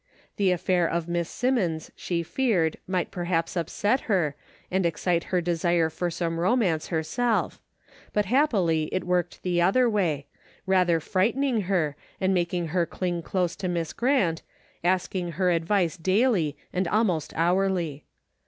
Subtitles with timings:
[0.37, 4.33] The affair of Miss Simmons, she feared, might perhaps upset her,
[4.71, 7.61] and excite her desire for some romance her self,
[8.11, 10.25] but happily it worked the other way,
[10.65, 14.41] rather frightening her, and making her cling close to Miss Grant,
[14.83, 18.05] asking her advice daily and almost hourly.